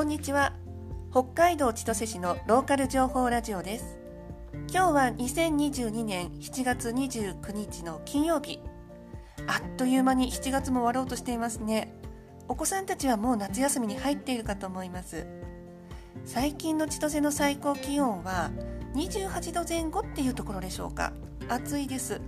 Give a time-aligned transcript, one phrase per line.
[0.00, 0.54] こんにちは。
[1.10, 3.98] 北海道千歳市のローカル情報ラジオです。
[4.72, 8.60] 今日は2022年7月29日の金曜日。
[9.46, 11.92] あっという間に7月も終わろうとしていますね。
[12.48, 15.26] お子さんたちはもう夏休みに入っているかと思います。
[16.24, 18.50] 最近の千歳の最高気温は
[18.94, 21.12] 28度前後っていうところでしょうか。
[21.50, 22.22] 暑いです。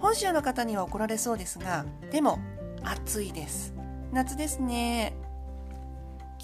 [0.00, 2.40] 本州の方には怒られそうですがでも
[2.82, 3.72] 暑いです。
[4.10, 5.23] 夏ですね。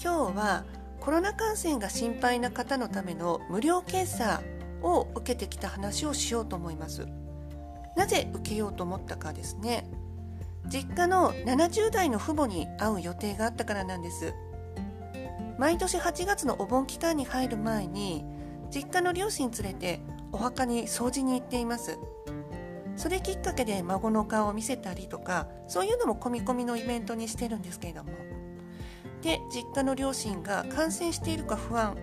[0.03, 0.65] 今日は
[0.99, 4.41] コロナ感染が心配な方のための無料検査
[4.81, 7.05] を受けてきた話をしようと思います。
[7.95, 9.87] なぜ受けようと思ったかですね。
[10.65, 14.33] 実家の70代の父母に会う予定があったからなんです。
[15.59, 18.25] 毎年8月のお盆期間に入る前に
[18.71, 21.99] 実家の両親連れてお墓に掃除に行っています。
[22.95, 28.40] それきっかけで孫の顔を見せたりとかそういうのも込み込みのイベントにしてるんですけれども。
[29.21, 31.95] で実家の両親が感染しているか不安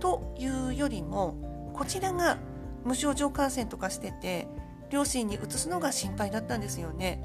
[0.00, 1.34] というよりも
[1.72, 2.38] こちらが
[2.84, 4.46] 無症状感染とかしてて
[4.90, 7.20] 両親に移すのが心配だったんですよね。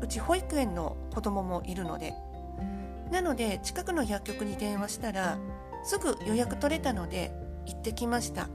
[0.00, 2.14] うち保育園の子供もいるので。
[3.10, 5.38] なので近くの薬局に電話したら
[5.84, 7.32] すぐ予約取れたので
[7.64, 8.48] 行ってきました。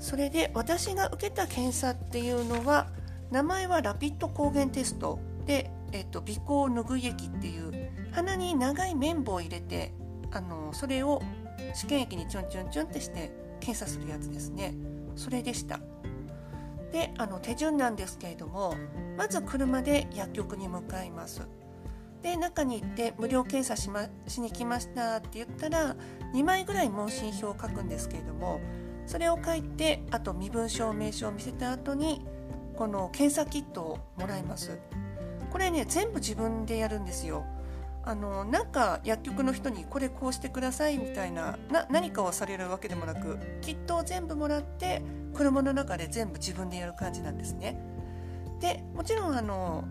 [0.00, 2.88] それで私が受けた検査っていうのは
[3.30, 7.69] 名前はラピッド抗原テストで、えっと、鼻孔拭い液っていう
[8.12, 9.92] 鼻に長い綿棒を入れて
[10.32, 11.22] あのそれを
[11.74, 14.74] 試験液にチュンチュンチュンってして検査するやつですね。
[15.16, 15.80] それでした。
[16.92, 18.74] であの手順なんですけれども
[19.16, 21.46] まず車で薬局に向かいます。
[22.22, 25.96] で中に行って無料検査し,、ま、しに来ましたって言ったら
[26.34, 28.60] 2枚ぐらい問診票を書くんですけれども
[29.06, 32.20] それを書いてあと身分証明書を見せた後に
[32.76, 34.78] この検査キットをもらいます。
[35.50, 37.44] これね全部自分でやるんですよ。
[38.10, 45.00] あのなんか薬局の人にこれこうしてくださいみたいなな何かをされるわけでもなくキットを全部もらって
[45.32, 47.80] 車の中で全部自分でやる感じなんですね。
[48.58, 49.84] でもちろんあの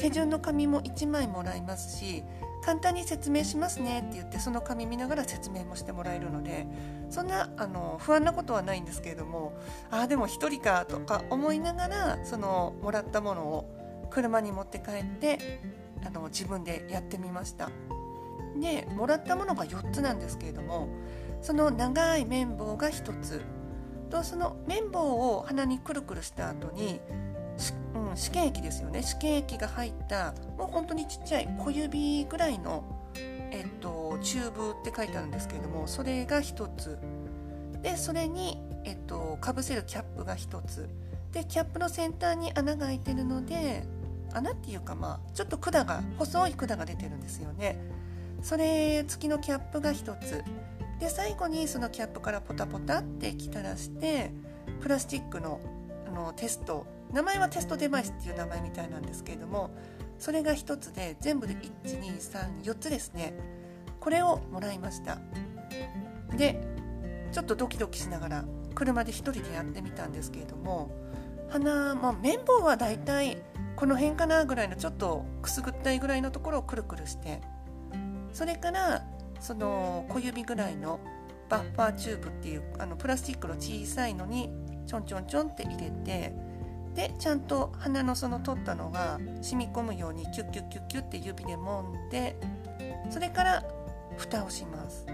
[0.00, 2.24] 手順の紙も1枚もらいますし
[2.64, 6.66] 簡単に説明しますねって言ってその紙見ながら説明もしてもらえるので
[7.08, 9.54] そんなあの不安なことはないんですけれども
[9.90, 15.38] ああでも1人かとか思いながらそのもらったものを車に持って帰って
[16.04, 17.70] あの自分でやってみました。
[18.60, 20.88] でもらったものが4つなんですけれども
[21.40, 23.40] その長い綿棒が1つ。
[24.10, 27.00] とその綿棒を鼻にくるくるした後に
[27.94, 29.02] うん、試験液ですよね。
[29.02, 32.84] 試験液が入ったもう本当にちっちゃい小指ぐらいの、
[33.14, 36.98] えっと、チューブって書いてあるんですけれどもそれが1つ。
[37.82, 40.88] でそれに、えっと、かぶせるキャップが1つ。
[41.32, 43.84] でキャップの先端に穴が開いてるので
[44.32, 47.78] 穴っていうかまあちょっと管が細い管が出てるんですよね。
[48.42, 50.44] それ付きのキャップが1つ。
[50.98, 54.32] で最後にそのキャップからポタポタって液垂らして
[54.80, 55.60] プラスチックの
[56.06, 56.86] あのテスト。
[57.12, 59.70] 名前はテストデバイスっていう名前みたいなんですけれども
[60.20, 63.34] それが1つで全部で1234つですね。
[63.98, 65.18] これをもらいました。
[66.36, 66.60] で
[67.32, 70.90] ちょっとドキドキしながら車で1人でやってみたんですけれども
[71.48, 73.42] 鼻、まあ、綿棒はだいたい
[73.80, 77.40] この辺かなぐらいのちょっとくすぐったいぐらいのところをくるくるして
[78.30, 79.06] それから
[79.40, 81.00] その小指ぐらいの
[81.48, 84.50] バッファーチューブっていうあのプラスチックの小さいのに
[84.86, 86.34] ちょんちょんちょんって入れて
[86.94, 92.36] でちゃんと鼻のその取ったのが染み込むようにキュッキュッキュッキュッって指で揉んで
[93.08, 93.64] それから
[94.18, 95.06] 蓋をします。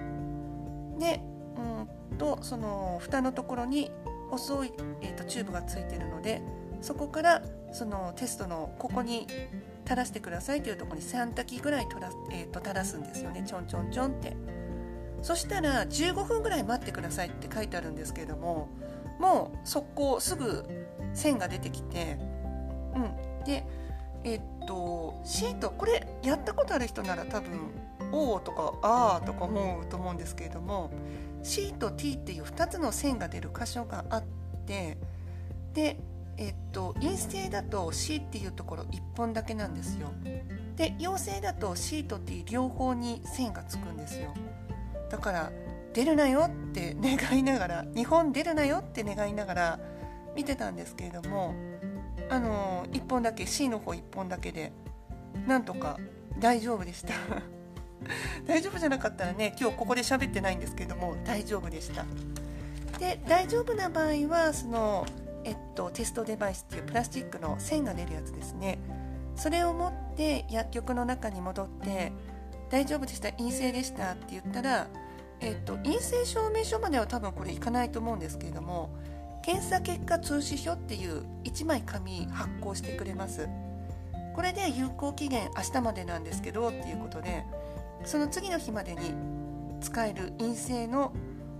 [0.98, 1.20] で
[1.56, 3.92] うんとその蓋のところに
[4.28, 4.72] 細い、
[5.02, 6.42] えーとチューブがついてるので
[6.80, 7.42] そこから
[7.72, 9.26] そのテストのここに
[9.84, 13.44] 垂らしてくださいというところに3滴ぐらいら、えーと、垂らすんですよね。
[13.46, 14.36] ちょんちょんちょんって。
[15.22, 18.68] そしたら15分ぐらい待ってくださいって書いてあるんですけれども
[19.18, 20.64] もう速攻すぐ
[21.14, 22.18] 線が出てきて
[22.94, 23.44] うん。
[23.44, 23.64] で
[24.24, 27.70] えっ、とシートこれやったことある人なら多分
[28.12, 30.90] 「おお」とか「あー」とか思うと思うんですけれども
[31.42, 34.24] C と T っていう2つの線が出る箇所があっ
[34.66, 34.98] て
[35.74, 35.98] で
[36.38, 40.08] えっと、陰性だと C っていうところ1本だけなんですよ。
[40.76, 44.34] で陽性だと C と T 両方に線がつくんですよ。
[45.10, 45.52] だから
[45.94, 49.80] 出るなよって願いながら日本出るなよって願いながら
[50.34, 51.54] 見てたんですけれども
[52.28, 54.72] あの1本だけ C の方1本だけで
[55.46, 55.98] なんとか
[56.38, 57.14] 大丈夫でした
[58.46, 62.04] 大丈夫じゃなかったらね今日ここで喋ってないんですけれども大丈夫でした
[62.98, 65.06] で大丈夫な場合はその
[65.46, 68.78] えっと、テストデバイスっていうプラスチックの線が出るやつですね。
[69.36, 72.12] それを持って薬局の中に戻って
[72.68, 74.88] 大丈夫でした陰性でしたって言ったら、
[75.40, 78.90] えっと、陰性証明書までは多分これいかないと思うんですけれども
[79.42, 83.48] 検査結果通知書っていう1枚紙発行してくれます。
[84.34, 87.44] これで有効期限明日までなんですけどっていうことで
[88.04, 89.14] その次の日までに
[89.80, 91.12] 使える陰性の、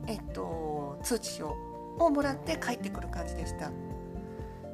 [0.06, 1.56] えっと、通知書
[1.98, 3.70] をもらって帰ってくる感じでした。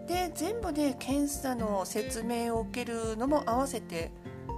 [0.07, 4.11] で全部で検査の説明を受けるのも合わせて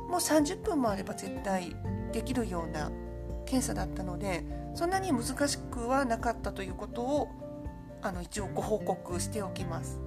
[0.09, 1.77] もう30分もあれば絶対
[2.13, 2.91] できるような
[3.45, 4.45] 検査だったので
[4.75, 7.29] そんなに難しくはなかったということを
[8.03, 10.01] あの一応ご報告しておきます。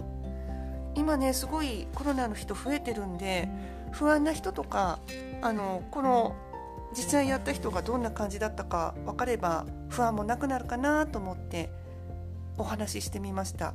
[0.95, 3.48] 今ねすごいコロナの人増えてるんで
[3.92, 5.00] 不安な人とか
[5.42, 6.36] あのこの
[6.95, 11.69] 実際やった人がどんな感じだったか分かれば不安もなくなるかなと思って
[12.57, 13.74] お話ししてみました。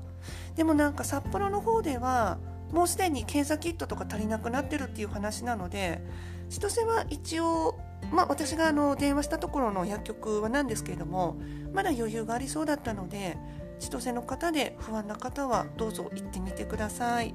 [0.56, 2.38] でもなんか札幌の方では
[2.72, 6.02] もうすでに検査キットとか足りなくなってるっていう話なので
[6.48, 7.78] 千歳は一応
[8.10, 11.36] まあ、私があの電話したところの薬局はなんですけれども
[11.72, 13.38] まだ余裕がありそうだったので
[13.78, 17.34] 千歳の方で不安な方はどうぞ行ってみてください。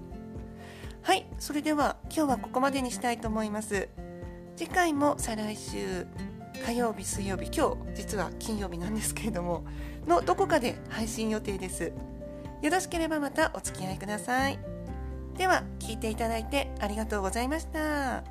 [1.01, 3.89] はいそれでは今日はここまでにしたいと思います。
[4.55, 6.36] 次回も再来週。
[6.65, 9.63] 火曜日水曜日今日実は金曜日なんですけれども
[10.07, 11.91] のどこかで配信予定です
[12.61, 14.59] よろしければまたお付き合いください
[15.37, 18.23] では聞いていただいてありがとうございました。